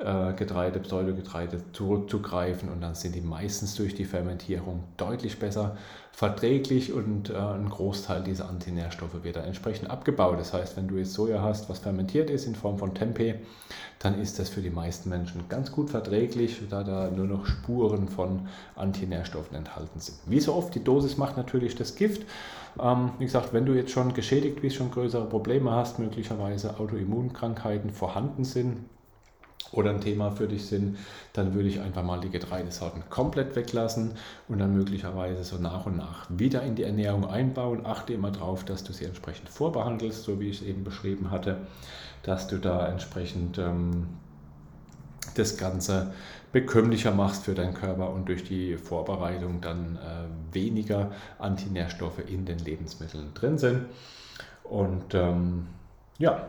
äh, 0.00 0.32
Getreide, 0.32 0.80
Pseudogetreide 0.80 1.62
zurückzugreifen 1.72 2.70
und 2.70 2.80
dann 2.80 2.94
sind 2.94 3.14
die 3.14 3.20
meistens 3.20 3.74
durch 3.74 3.94
die 3.94 4.04
Fermentierung 4.04 4.84
deutlich 4.96 5.38
besser 5.38 5.76
verträglich 6.12 6.92
und 6.92 7.30
äh, 7.30 7.34
ein 7.34 7.68
Großteil 7.68 8.22
dieser 8.22 8.48
Antinährstoffe 8.48 9.22
wird 9.22 9.36
dann 9.36 9.44
entsprechend 9.44 9.90
abgebaut. 9.90 10.38
Das 10.38 10.52
heißt, 10.52 10.76
wenn 10.76 10.88
du 10.88 10.96
jetzt 10.96 11.12
Soja 11.12 11.40
hast, 11.42 11.68
was 11.68 11.78
fermentiert 11.80 12.30
ist 12.30 12.46
in 12.46 12.54
Form 12.54 12.78
von 12.78 12.94
Tempeh, 12.94 13.34
dann 13.98 14.18
ist 14.20 14.38
das 14.38 14.48
für 14.48 14.62
die 14.62 14.70
meisten 14.70 15.08
Menschen 15.10 15.48
ganz 15.48 15.70
gut 15.70 15.90
verträglich, 15.90 16.60
da 16.68 16.82
da 16.82 17.10
nur 17.10 17.26
noch 17.26 17.46
Spuren 17.46 18.08
von 18.08 18.48
Antinährstoffen 18.76 19.56
enthalten 19.56 20.00
sind. 20.00 20.18
Wie 20.26 20.40
so 20.40 20.54
oft, 20.54 20.74
die 20.74 20.82
Dosis 20.82 21.16
macht 21.16 21.36
natürlich 21.36 21.74
das 21.74 21.94
Gift. 21.94 22.26
Ähm, 22.80 23.10
wie 23.18 23.24
gesagt, 23.24 23.52
wenn 23.52 23.66
du 23.66 23.74
jetzt 23.74 23.90
schon 23.90 24.14
geschädigt 24.14 24.62
bist, 24.62 24.76
schon 24.76 24.90
größere 24.90 25.26
Probleme 25.26 25.72
hast, 25.72 25.98
möglicherweise 25.98 26.78
Autoimmunkrankheiten 26.78 27.90
vorhanden 27.90 28.44
sind, 28.44 28.78
oder 29.72 29.90
ein 29.90 30.00
Thema 30.00 30.30
für 30.30 30.48
dich 30.48 30.66
sind, 30.66 30.98
dann 31.32 31.54
würde 31.54 31.68
ich 31.68 31.80
einfach 31.80 32.02
mal 32.02 32.20
die 32.20 32.30
Getreidesorten 32.30 33.04
komplett 33.08 33.54
weglassen 33.56 34.12
und 34.48 34.58
dann 34.58 34.74
möglicherweise 34.74 35.44
so 35.44 35.56
nach 35.56 35.86
und 35.86 35.96
nach 35.96 36.26
wieder 36.28 36.62
in 36.62 36.74
die 36.74 36.82
Ernährung 36.82 37.26
einbauen. 37.28 37.86
Achte 37.86 38.12
immer 38.12 38.30
darauf, 38.30 38.64
dass 38.64 38.84
du 38.84 38.92
sie 38.92 39.04
entsprechend 39.04 39.48
vorbehandelst, 39.48 40.24
so 40.24 40.40
wie 40.40 40.48
ich 40.48 40.60
es 40.60 40.66
eben 40.66 40.84
beschrieben 40.84 41.30
hatte, 41.30 41.58
dass 42.22 42.48
du 42.48 42.58
da 42.58 42.88
entsprechend 42.88 43.58
ähm, 43.58 44.08
das 45.34 45.56
Ganze 45.56 46.12
bekömmlicher 46.52 47.12
machst 47.12 47.44
für 47.44 47.54
deinen 47.54 47.74
Körper 47.74 48.10
und 48.10 48.28
durch 48.28 48.42
die 48.44 48.76
Vorbereitung 48.76 49.60
dann 49.60 49.96
äh, 49.96 50.54
weniger 50.54 51.12
Antinährstoffe 51.38 52.18
in 52.26 52.44
den 52.44 52.58
Lebensmitteln 52.58 53.32
drin 53.34 53.58
sind. 53.58 53.86
Und 54.64 55.14
ähm, 55.14 55.66
ja, 56.18 56.48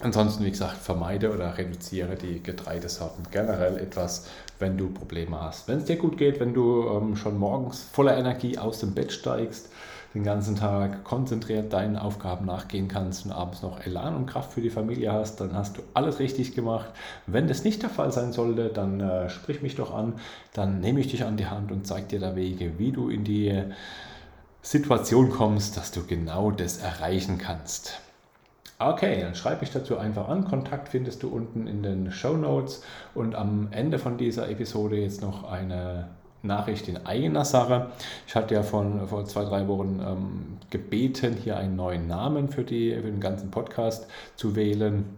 Ansonsten, 0.00 0.44
wie 0.44 0.50
gesagt, 0.50 0.78
vermeide 0.78 1.32
oder 1.32 1.56
reduziere 1.58 2.16
die 2.16 2.42
Getreidesorten 2.42 3.26
generell 3.30 3.76
etwas, 3.76 4.26
wenn 4.58 4.76
du 4.76 4.88
Probleme 4.88 5.40
hast. 5.40 5.68
Wenn 5.68 5.78
es 5.78 5.84
dir 5.84 5.96
gut 5.96 6.16
geht, 6.16 6.40
wenn 6.40 6.54
du 6.54 6.88
ähm, 6.88 7.14
schon 7.14 7.38
morgens 7.38 7.82
voller 7.92 8.16
Energie 8.16 8.58
aus 8.58 8.80
dem 8.80 8.94
Bett 8.94 9.12
steigst, 9.12 9.68
den 10.14 10.24
ganzen 10.24 10.56
Tag 10.56 11.04
konzentriert 11.04 11.72
deinen 11.72 11.96
Aufgaben 11.96 12.44
nachgehen 12.44 12.88
kannst 12.88 13.24
und 13.24 13.32
abends 13.32 13.62
noch 13.62 13.80
Elan 13.80 14.14
und 14.14 14.26
Kraft 14.26 14.52
für 14.52 14.60
die 14.60 14.70
Familie 14.70 15.12
hast, 15.12 15.40
dann 15.40 15.54
hast 15.54 15.78
du 15.78 15.82
alles 15.94 16.18
richtig 16.18 16.54
gemacht. 16.54 16.90
Wenn 17.26 17.48
das 17.48 17.64
nicht 17.64 17.82
der 17.82 17.88
Fall 17.88 18.12
sein 18.12 18.32
sollte, 18.32 18.68
dann 18.68 19.00
äh, 19.00 19.30
sprich 19.30 19.62
mich 19.62 19.74
doch 19.74 19.94
an, 19.94 20.14
dann 20.52 20.80
nehme 20.80 21.00
ich 21.00 21.08
dich 21.08 21.24
an 21.24 21.36
die 21.36 21.46
Hand 21.46 21.72
und 21.72 21.86
zeige 21.86 22.08
dir 22.08 22.20
da 22.20 22.36
Wege, 22.36 22.78
wie 22.78 22.92
du 22.92 23.08
in 23.08 23.24
die 23.24 23.62
Situation 24.62 25.30
kommst, 25.30 25.76
dass 25.76 25.92
du 25.92 26.04
genau 26.06 26.50
das 26.50 26.78
erreichen 26.78 27.38
kannst. 27.38 28.00
Okay, 28.90 29.20
dann 29.20 29.34
schreib 29.34 29.60
mich 29.60 29.70
dazu 29.70 29.96
einfach 29.96 30.28
an. 30.28 30.44
Kontakt 30.44 30.88
findest 30.88 31.22
du 31.22 31.28
unten 31.28 31.66
in 31.66 31.82
den 31.82 32.10
Show 32.10 32.36
Notes 32.36 32.82
und 33.14 33.34
am 33.34 33.68
Ende 33.70 33.98
von 33.98 34.16
dieser 34.16 34.48
Episode 34.50 34.96
jetzt 34.96 35.22
noch 35.22 35.44
eine 35.44 36.08
Nachricht 36.42 36.88
in 36.88 37.06
eigener 37.06 37.44
Sache. 37.44 37.92
Ich 38.26 38.34
hatte 38.34 38.54
ja 38.54 38.62
von, 38.62 39.06
vor 39.06 39.24
zwei, 39.26 39.44
drei 39.44 39.68
Wochen 39.68 40.00
ähm, 40.04 40.58
gebeten, 40.70 41.36
hier 41.36 41.56
einen 41.56 41.76
neuen 41.76 42.08
Namen 42.08 42.48
für, 42.48 42.64
die, 42.64 42.94
für 42.94 43.02
den 43.02 43.20
ganzen 43.20 43.50
Podcast 43.50 44.08
zu 44.36 44.56
wählen 44.56 45.16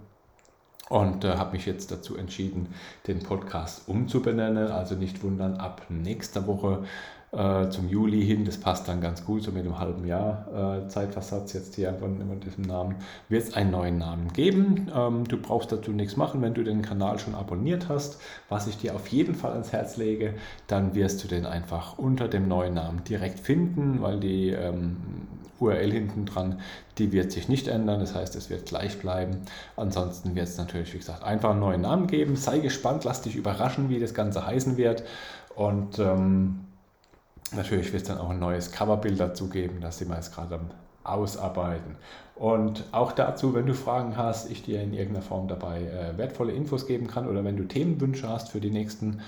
und 0.91 1.25
äh, 1.25 1.37
habe 1.37 1.53
mich 1.53 1.65
jetzt 1.65 1.91
dazu 1.91 2.17
entschieden, 2.17 2.69
den 3.07 3.21
Podcast 3.21 3.89
umzubenennen. 3.89 4.71
Also 4.71 4.95
nicht 4.95 5.23
wundern, 5.23 5.57
ab 5.57 5.83
nächster 5.89 6.47
Woche 6.47 6.85
äh, 7.37 7.69
zum 7.71 7.89
Juli 7.89 8.25
hin, 8.25 8.45
das 8.45 8.59
passt 8.59 8.89
dann 8.89 9.01
ganz 9.01 9.25
gut, 9.25 9.43
so 9.43 9.53
mit 9.53 9.65
einem 9.65 9.79
halben 9.79 10.07
Jahr 10.07 10.83
äh, 10.85 10.89
Zeitversatz 10.89 11.53
jetzt 11.53 11.75
hier 11.75 11.95
von, 11.95 12.19
von 12.19 12.41
diesem 12.41 12.65
Namen, 12.65 12.97
wird 13.29 13.43
es 13.43 13.55
einen 13.55 13.71
neuen 13.71 13.99
Namen 13.99 14.33
geben. 14.33 14.91
Ähm, 14.95 15.25
du 15.27 15.37
brauchst 15.37 15.73
dazu 15.73 15.93
nichts 15.93 16.17
machen, 16.17 16.43
wenn 16.43 16.55
du 16.55 16.63
den 16.63 16.83
Kanal 16.83 17.19
schon 17.19 17.35
abonniert 17.35 17.89
hast, 17.89 18.21
was 18.49 18.67
ich 18.67 18.79
dir 18.79 18.95
auf 18.95 19.09
jeden 19.09 19.35
Fall 19.35 19.53
ans 19.53 19.73
Herz 19.73 19.97
lege, 19.97 20.35
dann 20.67 20.95
wirst 20.95 21.23
du 21.25 21.29
den 21.29 21.47
einfach 21.47 21.99
unter 21.99 22.29
dem 22.29 22.49
neuen 22.49 22.75
Namen 22.75 23.03
direkt 23.05 23.41
finden, 23.41 24.01
weil 24.01 24.21
die 24.21 24.51
ähm, 24.51 24.97
URL 25.61 25.93
hinten 25.93 26.27
dran, 26.27 26.61
die 26.99 27.13
wird 27.13 27.33
sich 27.33 27.49
nicht 27.49 27.69
ändern, 27.69 28.01
das 28.01 28.15
heißt, 28.15 28.37
es 28.37 28.51
wird 28.51 28.67
gleich 28.67 28.99
bleiben. 28.99 29.39
Ansonsten 29.77 30.35
wird 30.35 30.49
es 30.49 30.59
natürlich, 30.59 30.93
wie 30.95 30.99
gesagt, 30.99 31.23
einfach 31.23 31.51
einen 31.51 31.61
neuen 31.61 31.81
Namen 31.83 32.07
geben. 32.07 32.37
Sei 32.37 32.59
gespannt, 32.59 33.05
lass 33.05 33.23
dich 33.23 33.37
überraschen, 33.37 33.89
wie 33.89 33.99
das 33.99 34.15
Ganze 34.15 34.47
heißen 34.47 34.77
wird. 34.77 35.05
Und 35.55 35.99
ähm, 35.99 36.64
natürlich 37.53 37.93
wird 37.93 38.03
es 38.03 38.09
dann 38.09 38.19
auch 38.19 38.31
ein 38.31 38.39
neues 38.39 38.73
Coverbild 38.73 39.21
dazu 39.21 39.49
geben, 39.49 39.81
das 39.81 39.99
sind 39.99 40.09
wir 40.09 40.17
jetzt 40.17 40.35
gerade 40.35 40.57
am 40.57 40.71
Ausarbeiten. 41.05 41.97
Und 42.35 42.85
auch 42.91 43.13
dazu, 43.13 43.55
wenn 43.55 43.67
du 43.67 43.75
Fragen 43.75 44.17
hast, 44.17 44.51
ich 44.51 44.63
dir 44.63 44.83
in 44.83 44.93
irgendeiner 44.93 45.25
Form 45.25 45.47
dabei 45.47 45.83
äh, 45.83 46.19
wertvolle 46.19 46.53
Infos 46.53 46.87
geben 46.87 47.07
kann 47.07 47.29
oder 47.29 47.45
wenn 47.45 47.57
du 47.57 47.65
Themenwünsche 47.65 48.29
hast 48.29 48.51
für 48.51 48.61
die 48.61 48.71
nächsten 48.71 49.21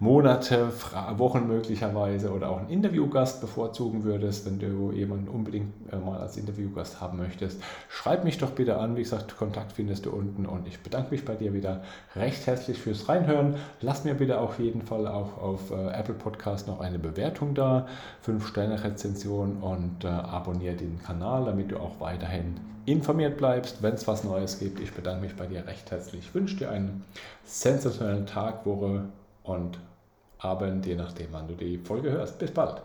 Monate, 0.00 0.70
Wochen 1.16 1.48
möglicherweise 1.48 2.30
oder 2.30 2.50
auch 2.50 2.58
einen 2.58 2.68
Interviewgast 2.68 3.40
bevorzugen 3.40 4.04
würdest, 4.04 4.46
wenn 4.46 4.60
du 4.60 4.92
jemanden 4.92 5.26
unbedingt 5.26 5.72
äh, 5.92 5.96
mal 5.96 6.20
als 6.20 6.36
Interviewgast 6.36 7.00
haben 7.00 7.18
möchtest, 7.18 7.60
schreib 7.88 8.22
mich 8.22 8.38
doch 8.38 8.52
bitte 8.52 8.78
an. 8.78 8.94
Wie 8.94 9.02
gesagt, 9.02 9.36
Kontakt 9.36 9.72
findest 9.72 10.06
du 10.06 10.10
unten 10.10 10.46
und 10.46 10.68
ich 10.68 10.80
bedanke 10.84 11.10
mich 11.10 11.24
bei 11.24 11.34
dir 11.34 11.52
wieder 11.52 11.82
recht 12.14 12.46
herzlich 12.46 12.78
fürs 12.78 13.08
Reinhören. 13.08 13.56
Lass 13.80 14.04
mir 14.04 14.14
bitte 14.14 14.38
auf 14.38 14.60
jeden 14.60 14.82
Fall 14.82 15.08
auch 15.08 15.36
auf 15.36 15.72
äh, 15.72 15.88
Apple 15.90 16.14
Podcast 16.14 16.68
noch 16.68 16.78
eine 16.78 17.00
Bewertung 17.00 17.54
da, 17.54 17.88
5-Sterne-Rezension 18.24 19.56
und 19.56 20.04
äh, 20.04 20.06
abonniere 20.06 20.76
den 20.76 21.02
Kanal, 21.02 21.46
damit 21.46 21.72
du 21.72 21.76
auch 21.78 21.98
weiterhin 21.98 22.54
informiert 22.86 23.36
bleibst, 23.36 23.82
wenn 23.82 23.94
es 23.94 24.06
was 24.06 24.22
Neues 24.22 24.60
gibt. 24.60 24.78
Ich 24.78 24.92
bedanke 24.92 25.22
mich 25.22 25.34
bei 25.34 25.46
dir 25.46 25.66
recht 25.66 25.90
herzlich. 25.90 26.26
Ich 26.26 26.34
wünsche 26.36 26.56
dir 26.56 26.70
einen 26.70 27.02
sensationellen 27.44 28.26
Tag, 28.26 28.64
Woche 28.64 29.02
und 29.48 29.78
Abend, 30.38 30.86
je 30.86 30.94
nachdem, 30.94 31.32
wann 31.32 31.48
du 31.48 31.54
die 31.54 31.78
Folge 31.78 32.10
hörst. 32.10 32.38
Bis 32.38 32.52
bald. 32.52 32.80